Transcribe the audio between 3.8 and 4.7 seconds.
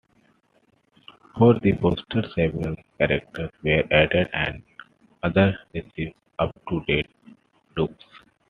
added and